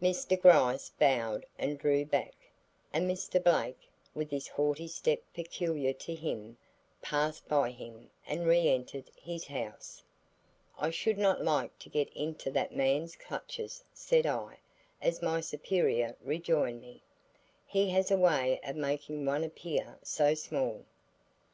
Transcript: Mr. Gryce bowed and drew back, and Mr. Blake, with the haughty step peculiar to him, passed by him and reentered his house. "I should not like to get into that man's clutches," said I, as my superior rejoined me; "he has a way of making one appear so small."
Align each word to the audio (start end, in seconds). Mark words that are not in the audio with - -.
Mr. 0.00 0.40
Gryce 0.40 0.88
bowed 0.98 1.44
and 1.58 1.78
drew 1.78 2.06
back, 2.06 2.32
and 2.90 3.06
Mr. 3.06 3.38
Blake, 3.44 3.90
with 4.14 4.30
the 4.30 4.40
haughty 4.56 4.88
step 4.88 5.20
peculiar 5.34 5.92
to 5.92 6.14
him, 6.14 6.56
passed 7.02 7.46
by 7.48 7.70
him 7.70 8.08
and 8.26 8.46
reentered 8.46 9.10
his 9.20 9.46
house. 9.46 10.02
"I 10.78 10.88
should 10.88 11.18
not 11.18 11.42
like 11.44 11.78
to 11.80 11.90
get 11.90 12.08
into 12.16 12.50
that 12.52 12.74
man's 12.74 13.14
clutches," 13.14 13.84
said 13.92 14.24
I, 14.24 14.56
as 15.02 15.20
my 15.20 15.42
superior 15.42 16.16
rejoined 16.22 16.80
me; 16.80 17.02
"he 17.66 17.90
has 17.90 18.10
a 18.10 18.16
way 18.16 18.60
of 18.64 18.76
making 18.76 19.26
one 19.26 19.44
appear 19.44 19.98
so 20.02 20.32
small." 20.32 20.86